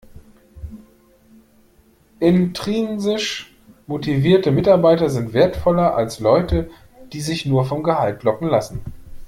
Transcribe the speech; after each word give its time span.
Intrinsisch 2.19 3.53
motivierte 3.85 4.49
Mitarbeiter 4.49 5.11
sind 5.11 5.31
wertvoller 5.33 5.95
als 5.95 6.17
Leute, 6.19 6.71
die 7.13 7.21
sich 7.21 7.45
nur 7.45 7.65
vom 7.65 7.83
Gehalt 7.83 8.23
locken 8.23 8.47
lassen. 8.49 8.81